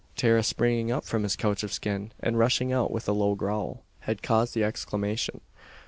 [0.15, 3.85] Tara springing up from his couch of skin, and rushing out with a low growl,
[3.99, 5.41] had caused the exclamation.